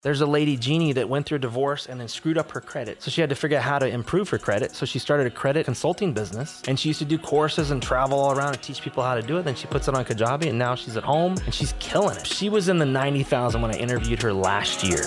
[0.00, 3.02] There's a lady, Jeannie, that went through a divorce and then screwed up her credit.
[3.02, 4.70] So she had to figure out how to improve her credit.
[4.70, 8.16] So she started a credit consulting business and she used to do courses and travel
[8.16, 9.42] all around and teach people how to do it.
[9.42, 12.24] Then she puts it on Kajabi and now she's at home and she's killing it.
[12.24, 15.02] She was in the 90,000 when I interviewed her last year.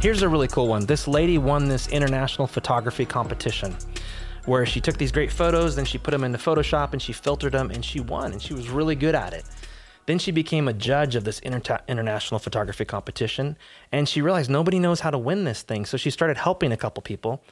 [0.00, 0.86] Here's a really cool one.
[0.86, 3.76] This lady won this international photography competition
[4.50, 7.52] where she took these great photos, then she put them into Photoshop and she filtered
[7.52, 9.44] them and she won and she was really good at it.
[10.06, 13.56] Then she became a judge of this inter- international photography competition
[13.92, 15.86] and she realized nobody knows how to win this thing.
[15.86, 17.44] So she started helping a couple people.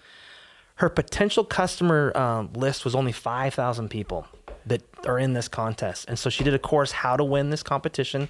[0.77, 4.27] Her potential customer um, list was only 5,000 people
[4.67, 6.06] that are in this contest.
[6.09, 8.28] And so she did a course, How to Win This Competition.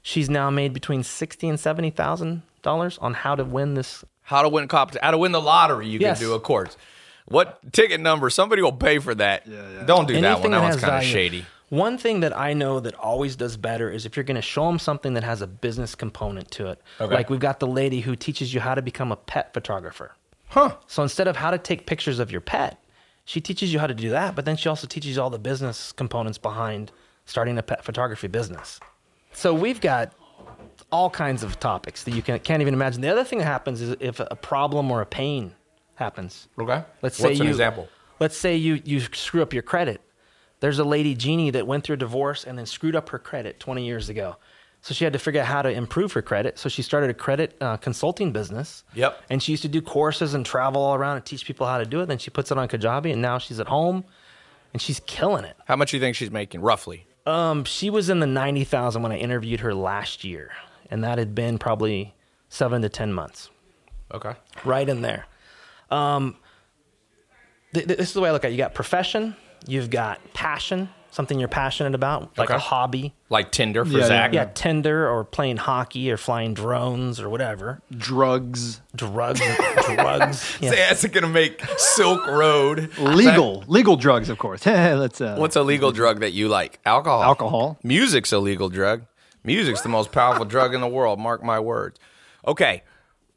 [0.00, 4.04] She's now made between sixty and seventy thousand dollars on how to win this.
[4.22, 5.04] How to win competition?
[5.04, 5.88] How to win the lottery?
[5.88, 6.18] You Yes.
[6.18, 6.76] can do a course.
[7.28, 8.30] What ticket number?
[8.30, 9.46] Somebody will pay for that.
[9.86, 10.50] Don't do that one.
[10.50, 11.44] That that one's kind of shady.
[11.68, 14.66] One thing that I know that always does better is if you're going to show
[14.66, 16.80] them something that has a business component to it.
[16.98, 17.14] Okay.
[17.14, 20.12] Like we've got the lady who teaches you how to become a pet photographer.
[20.48, 20.76] Huh?
[20.86, 22.82] So instead of how to take pictures of your pet,
[23.26, 25.38] she teaches you how to do that, but then she also teaches you all the
[25.38, 26.90] business components behind
[27.26, 28.80] starting a pet photography business.
[29.32, 30.14] So we've got
[30.90, 33.02] all kinds of topics that you can, can't even imagine.
[33.02, 35.54] The other thing that happens is if a problem or a pain
[35.98, 36.48] happens.
[36.58, 36.82] Okay.
[37.02, 37.88] Let's say What's you an example?
[38.20, 40.00] Let's say you you screw up your credit.
[40.60, 43.60] There's a lady Jeannie that went through a divorce and then screwed up her credit
[43.60, 44.36] 20 years ago.
[44.80, 46.58] So she had to figure out how to improve her credit.
[46.58, 48.84] So she started a credit uh, consulting business.
[48.94, 49.22] Yep.
[49.30, 51.84] And she used to do courses and travel all around and teach people how to
[51.84, 52.06] do it.
[52.06, 54.04] Then she puts it on Kajabi, and now she's at home,
[54.72, 55.56] and she's killing it.
[55.66, 57.06] How much do you think she's making roughly?
[57.26, 60.52] Um, she was in the 90,000 when I interviewed her last year,
[60.90, 62.14] and that had been probably
[62.48, 63.50] seven to 10 months.
[64.14, 64.32] Okay.
[64.64, 65.26] right in there.
[65.90, 66.36] Um,
[67.74, 68.54] th- th- this is the way I look at it.
[68.54, 69.36] You got profession,
[69.66, 73.14] you've got passion, something you're passionate about, like a hobby.
[73.30, 74.32] Like Tinder for Yeah, Zach.
[74.32, 77.80] Yeah, Tinder or playing hockey or flying drones or whatever.
[77.96, 79.40] drugs, Drugs,
[79.86, 80.56] drugs.
[80.60, 80.70] Yeah.
[80.70, 84.64] That's gonna make Silk Road legal, legal drugs, of course.
[84.66, 86.80] Let's uh, What's a legal drug that you like?
[86.84, 87.22] Alcohol.
[87.22, 87.78] alcohol?
[87.82, 89.04] Music's a legal drug.
[89.44, 91.18] Music's the most powerful drug in the world.
[91.18, 91.98] Mark my words.
[92.46, 92.82] Okay.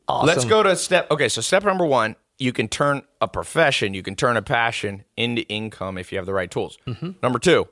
[0.09, 1.09] Let's go to step.
[1.09, 5.03] Okay, so step number one, you can turn a profession, you can turn a passion
[5.16, 6.79] into income if you have the right tools.
[6.88, 7.12] Mm-hmm.
[7.22, 7.68] Number two,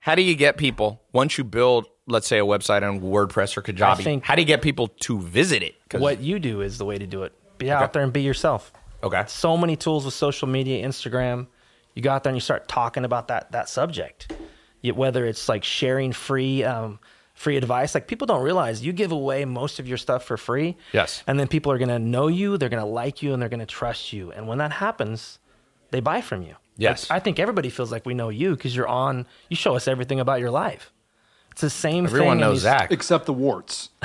[0.00, 3.62] how do you get people once you build, let's say, a website on WordPress or
[3.62, 4.22] Kajabi?
[4.22, 5.74] how do you get people to visit it?
[5.92, 7.32] What you do is the way to do it.
[7.56, 8.72] Be out there and be yourself.
[9.02, 9.24] Okay.
[9.26, 11.46] So many tools with social media, Instagram.
[11.94, 14.32] You go out there and you start talking about that that subject.
[14.82, 17.00] You, whether it's like sharing free um,
[17.40, 20.76] free advice, like people don't realize you give away most of your stuff for free.
[20.92, 21.24] Yes.
[21.26, 23.48] And then people are going to know you, they're going to like you, and they're
[23.48, 24.30] going to trust you.
[24.30, 25.38] And when that happens,
[25.90, 26.56] they buy from you.
[26.76, 27.08] Yes.
[27.08, 29.26] Like, I think everybody feels like we know you because you're on.
[29.48, 30.92] You show us everything about your life.
[31.52, 32.14] It's the same thing.
[32.14, 32.92] Everyone knows these- Zach.
[32.92, 33.88] Except the warts.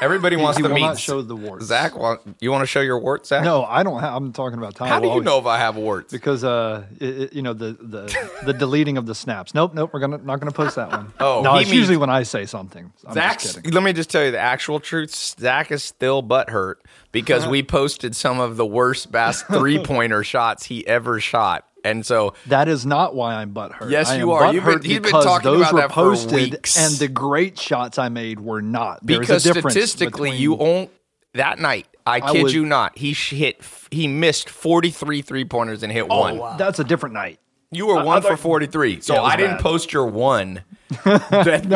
[0.00, 1.66] Everybody wants he to meet not show the warts.
[1.66, 3.44] Zach, want, you want to show your warts, Zach?
[3.44, 4.14] No, I don't have.
[4.14, 4.88] I'm talking about Tom.
[4.88, 6.12] How do you always- know if I have warts?
[6.12, 9.54] Because uh, it, it- you know the the the deleting of the snaps.
[9.54, 9.90] Nope, nope.
[9.92, 11.12] We're gonna not gonna post that one.
[11.20, 12.92] Oh, no, it's means- usually when I say something.
[13.06, 13.72] I'm Zach's, just kidding.
[13.72, 15.14] let me just tell you the actual truth.
[15.14, 16.76] Zach is still butthurt
[17.12, 21.66] because we posted some of the worst bass three pointer shots he ever shot.
[21.84, 23.90] And so, That is not why I'm butthurt.
[23.90, 24.52] Yes, I you are.
[24.52, 25.92] You've been- he's been talking those about were that
[26.26, 26.76] for weeks.
[26.78, 29.00] and the great shots I made were not.
[29.02, 30.88] There's because a difference statistically, between- you own
[31.34, 31.86] that night.
[32.06, 32.98] I I kid would- you not.
[32.98, 36.56] He hit, he missed 43 three pointers and hit Oh, one.
[36.58, 37.38] That's a different night.
[37.72, 39.00] You were one for 43.
[39.00, 39.60] So Yeah, I didn't bad.
[39.62, 40.62] post your one.
[41.06, 41.12] No,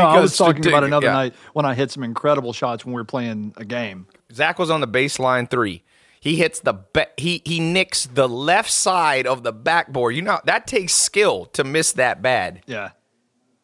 [0.00, 1.12] I was talking about another yeah.
[1.12, 4.06] night when I hit some incredible shots when we were playing a game.
[4.32, 5.84] Zach was on the baseline three.
[6.24, 10.16] He hits the ba- he he nicks the left side of the backboard.
[10.16, 12.62] You know that takes skill to miss that bad.
[12.66, 12.92] Yeah,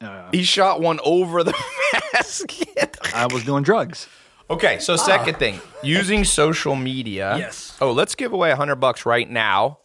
[0.03, 0.29] yeah.
[0.31, 1.55] He shot one over the
[2.13, 2.99] basket.
[3.15, 4.09] I was doing drugs.
[4.51, 4.97] okay, so ah.
[4.97, 7.39] second thing, using social media.
[7.39, 7.79] Yes.
[7.81, 9.79] Oh, let's give away a hundred bucks right now.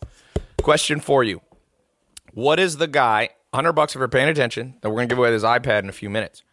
[0.62, 1.40] Question for you:
[2.34, 3.30] What is the guy?
[3.53, 4.75] Hundred bucks if you're paying attention.
[4.81, 6.44] That we're gonna give away this iPad in a few minutes.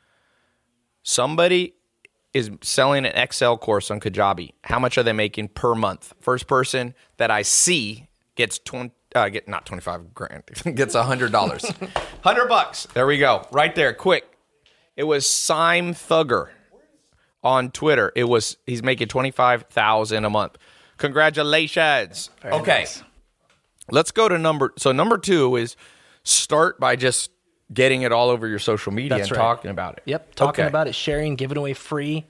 [1.02, 1.74] Somebody
[2.34, 4.52] is selling an Excel course on Kajabi.
[4.64, 6.14] How much are they making per month?
[6.20, 8.92] First person that I see gets twenty.
[9.14, 10.44] Uh, get not twenty five grand.
[10.74, 11.64] gets a hundred dollars.
[12.22, 12.86] hundred bucks.
[12.94, 13.46] There we go.
[13.50, 13.92] Right there.
[13.92, 14.26] Quick.
[14.96, 16.48] It was Sime Thugger
[17.42, 18.12] on Twitter.
[18.16, 20.56] It was he's making twenty five thousand a month.
[20.96, 22.30] Congratulations.
[22.44, 22.80] okay.
[22.80, 23.02] nice.
[23.90, 24.72] Let's go to number.
[24.78, 25.76] So number two is
[26.22, 27.30] start by just
[27.72, 29.42] getting it all over your social media That's and right.
[29.42, 30.02] talking about it.
[30.06, 30.34] Yep.
[30.34, 30.68] Talking Okay.
[30.68, 32.26] about it, sharing, giving away free,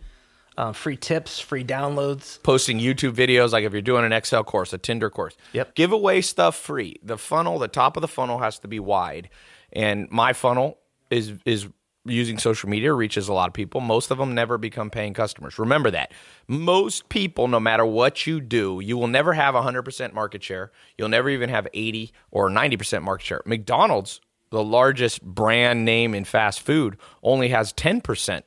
[0.56, 2.42] um, free tips, free downloads.
[2.42, 5.36] posting YouTube videos, like if you're doing an Excel course, a Tinder course.
[5.52, 5.74] Yep.
[5.74, 6.96] Give away stuff free.
[7.02, 9.28] The funnel, the top of the funnel has to be wide.
[9.72, 10.78] And my funnel
[11.10, 11.68] is is
[12.04, 13.80] using social media reaches a lot of people.
[13.80, 15.56] Most of them never become paying customers.
[15.56, 16.10] Remember that.
[16.48, 20.72] Most people, no matter what you do, you will never have 100% market share.
[20.98, 23.40] You'll never even have 80 or 90% market share.
[23.46, 24.20] McDonald's,
[24.52, 28.42] the largest brand name in fast food, only has 10%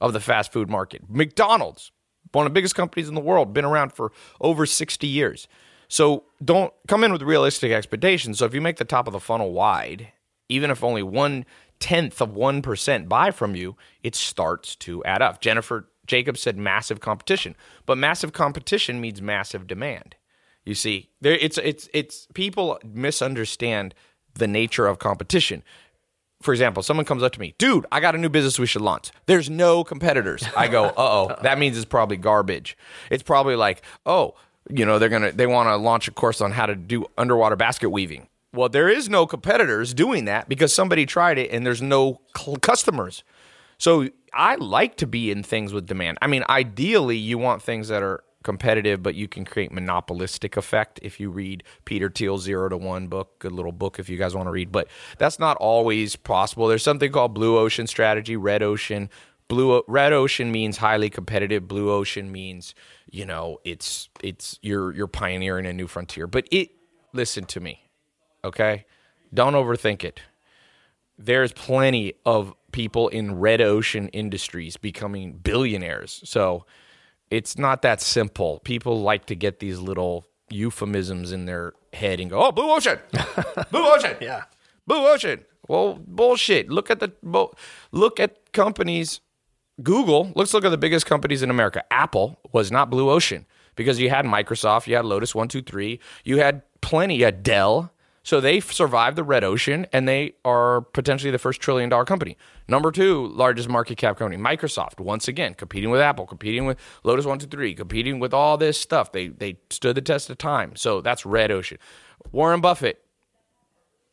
[0.00, 1.02] of the fast food market.
[1.08, 1.90] McDonald's,
[2.32, 5.48] one of the biggest companies in the world, been around for over 60 years.
[5.88, 8.38] So don't come in with realistic expectations.
[8.38, 10.12] So if you make the top of the funnel wide,
[10.48, 11.44] even if only one
[11.80, 15.40] tenth of 1% buy from you, it starts to add up.
[15.40, 20.14] Jennifer Jacobs said massive competition, but massive competition means massive demand.
[20.64, 23.94] You see, there it's it's it's people misunderstand
[24.38, 25.62] the nature of competition.
[26.40, 28.82] For example, someone comes up to me, dude, I got a new business we should
[28.82, 29.10] launch.
[29.26, 30.44] There's no competitors.
[30.56, 32.76] I go, uh oh, that means it's probably garbage.
[33.10, 34.34] It's probably like, oh,
[34.70, 37.56] you know, they're gonna they want to launch a course on how to do underwater
[37.56, 38.28] basket weaving.
[38.54, 42.20] Well, there is no competitors doing that because somebody tried it and there's no
[42.62, 43.22] customers.
[43.76, 46.18] So I like to be in things with demand.
[46.22, 50.98] I mean, ideally, you want things that are competitive, but you can create monopolistic effect
[51.02, 54.34] if you read Peter Thiel's Zero to One book, good little book if you guys
[54.34, 54.72] want to read.
[54.72, 56.66] But that's not always possible.
[56.66, 59.10] There's something called blue ocean strategy, red ocean.
[59.48, 61.68] Blue red ocean means highly competitive.
[61.68, 62.74] Blue ocean means
[63.10, 66.26] you know it's it's you're you're pioneering a new frontier.
[66.26, 66.70] But it
[67.12, 67.88] listen to me
[68.44, 68.86] okay?
[69.32, 70.20] Don't overthink it.
[71.18, 76.20] There's plenty of people in red ocean industries becoming billionaires.
[76.24, 76.64] So
[77.30, 78.60] it's not that simple.
[78.64, 82.98] People like to get these little euphemisms in their head and go, "Oh, blue ocean,
[83.70, 84.44] blue ocean, Yeah.
[84.86, 86.70] blue ocean." Well, bullshit.
[86.70, 87.12] Look at the
[87.92, 89.20] look at companies.
[89.82, 90.32] Google.
[90.34, 91.84] Let's look at the biggest companies in America.
[91.92, 93.46] Apple was not blue ocean
[93.76, 97.16] because you had Microsoft, you had Lotus One Two Three, you had plenty.
[97.16, 97.92] You had Dell.
[98.28, 102.36] So they survived the red ocean and they are potentially the first trillion dollar company.
[102.68, 107.24] Number two, largest market cap company, Microsoft, once again, competing with Apple, competing with Lotus
[107.24, 109.12] 123, competing with all this stuff.
[109.12, 110.76] They, they stood the test of time.
[110.76, 111.78] So that's red ocean.
[112.30, 113.02] Warren Buffett,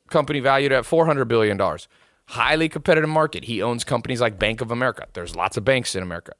[0.10, 1.60] company valued at $400 billion.
[2.28, 3.44] Highly competitive market.
[3.44, 5.08] He owns companies like Bank of America.
[5.12, 6.32] There's lots of banks in America.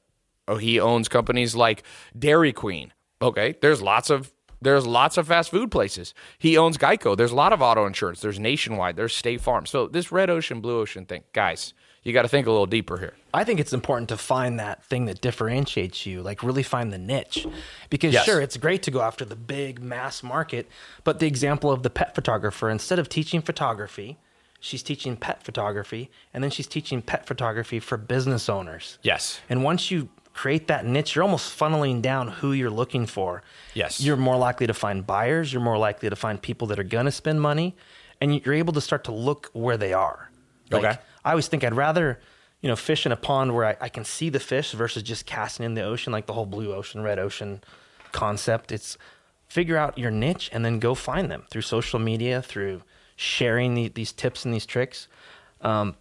[0.48, 1.82] Oh, he owns companies like
[2.18, 2.94] Dairy Queen.
[3.20, 6.14] Okay, there's lots of there's lots of fast food places.
[6.38, 7.16] He owns Geico.
[7.16, 8.20] There's a lot of auto insurance.
[8.20, 8.96] There's Nationwide.
[8.96, 9.66] There's State Farm.
[9.66, 12.98] So this red ocean, blue ocean thing, guys, you got to think a little deeper
[12.98, 13.14] here.
[13.34, 16.98] I think it's important to find that thing that differentiates you, like really find the
[16.98, 17.46] niche.
[17.90, 18.24] Because Yes.
[18.24, 20.68] sure, it's great to go after the big mass market,
[21.04, 24.18] but the example of the pet photographer, instead of teaching photography,
[24.60, 28.98] she's teaching pet photography, and then she's teaching pet photography for business owners.
[29.02, 29.40] Yes.
[29.50, 33.42] And once you create that niche, you're almost funneling down who you're looking for.
[33.74, 34.00] Yes.
[34.00, 37.06] You're more likely to find buyers, you're more likely to find people that are going
[37.06, 37.74] to spend money,
[38.20, 40.30] and you're able to start to look where they are.
[40.70, 40.98] Okay.
[41.24, 42.20] I always think I'd rather,
[42.60, 45.26] you know, fish in a pond where I, I can see the fish versus just
[45.26, 47.62] casting in the ocean, like the whole blue ocean, red ocean
[48.12, 48.72] concept.
[48.72, 48.98] It's
[49.48, 52.82] figure out your niche and then go find them through social media, through
[53.16, 55.08] sharing the, these tips and these tricks.
[55.62, 55.96] Um,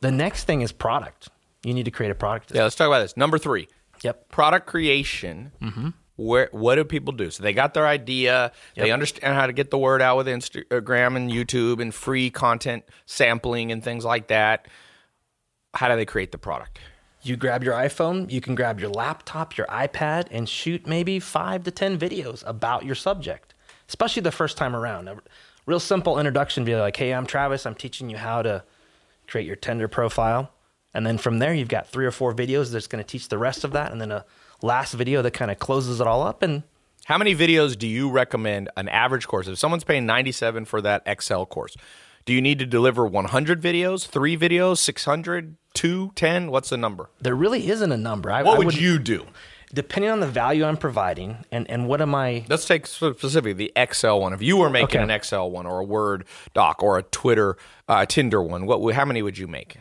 [0.00, 1.28] the next thing is product.
[1.64, 2.52] You need to create a product.
[2.54, 3.16] Yeah, let's talk about this.
[3.16, 3.68] Number three,
[4.02, 4.30] Yep.
[4.30, 5.52] product creation.
[5.60, 5.88] Mm-hmm.
[6.16, 7.30] Where what do people do?
[7.30, 8.52] So they got their idea.
[8.76, 12.84] They understand how to get the word out with Instagram and YouTube and free content
[13.06, 14.68] sampling and things like that.
[15.74, 16.78] How do they create the product?
[17.22, 21.64] You grab your iPhone, you can grab your laptop, your iPad, and shoot maybe five
[21.64, 23.52] to 10 videos about your subject,
[23.88, 25.06] especially the first time around.
[25.08, 25.18] A
[25.66, 28.64] real simple introduction video like, hey, I'm Travis, I'm teaching you how to
[29.26, 30.50] create your Tinder profile.
[30.92, 33.38] And then from there, you've got three or four videos that's going to teach the
[33.38, 33.92] rest of that.
[33.92, 34.24] And then a
[34.62, 36.42] last video that kind of closes it all up.
[36.42, 36.62] And
[37.04, 39.46] How many videos do you recommend an average course?
[39.48, 41.76] If someone's paying 97 for that Excel course,
[42.26, 46.50] do you need to deliver 100 videos, 3 videos, 600, 2, 10?
[46.50, 47.08] What's the number?
[47.20, 48.30] there really isn't a number.
[48.30, 49.26] I, What I would you do?
[49.72, 53.72] Depending on the value I'm providing and, and what am I Let's take specifically the
[53.76, 54.32] Excel one.
[54.32, 55.02] If you were making Okay.
[55.04, 57.56] an Excel one or a Word doc or a Twitter,
[57.88, 59.76] uh, Tinder one, what how many would you make?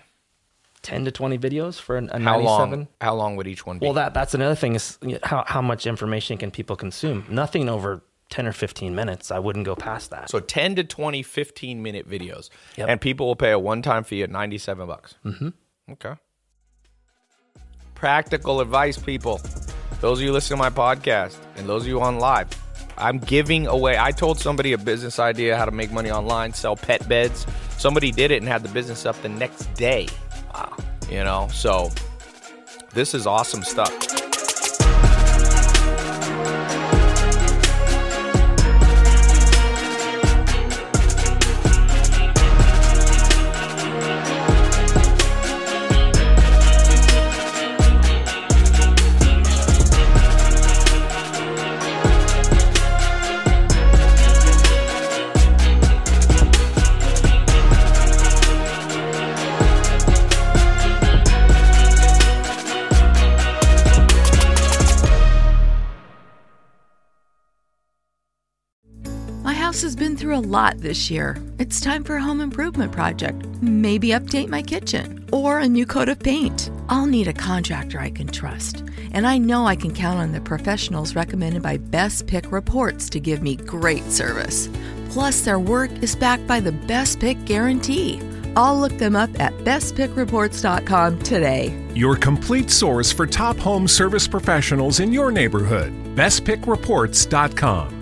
[0.81, 2.45] 10 to 20 videos for an, a How 97?
[2.79, 2.87] long?
[3.01, 3.85] How long would each one be?
[3.85, 7.25] Well, that that's another thing is how how much information can people consume?
[7.29, 9.31] Nothing over ten or fifteen minutes.
[9.31, 10.29] I wouldn't go past that.
[10.29, 12.49] so 10 to 20 15 minute videos.
[12.77, 12.87] Yep.
[12.89, 15.15] And people will pay a one-time fee at 97 bucks.
[15.25, 15.49] mm-hmm.
[15.91, 16.13] Okay.
[17.95, 19.41] Practical advice people.
[19.99, 22.47] Those of you listening to my podcast and those of you on live,
[22.97, 23.97] I'm giving away.
[23.97, 27.45] I told somebody a business idea how to make money online, sell pet beds.
[27.77, 30.07] Somebody did it and had the business up the next day.
[31.09, 31.91] You know, so
[32.93, 34.18] this is awesome stuff.
[70.29, 71.35] Through a lot this year.
[71.57, 73.43] It's time for a home improvement project.
[73.63, 76.69] Maybe update my kitchen or a new coat of paint.
[76.87, 78.83] I'll need a contractor I can trust.
[79.11, 83.19] And I know I can count on the professionals recommended by Best Pick Reports to
[83.19, 84.69] give me great service.
[85.09, 88.21] Plus, their work is backed by the Best Pick Guarantee.
[88.55, 91.73] I'll look them up at bestpickreports.com today.
[91.95, 95.91] Your complete source for top home service professionals in your neighborhood.
[96.15, 97.98] BestPickReports.com.